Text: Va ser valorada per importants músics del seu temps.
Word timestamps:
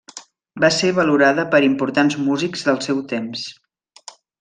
Va 0.63 0.71
ser 0.77 0.89
valorada 1.01 1.45
per 1.53 1.61
importants 1.67 2.19
músics 2.31 2.69
del 2.71 2.83
seu 2.91 3.07
temps. 3.17 3.49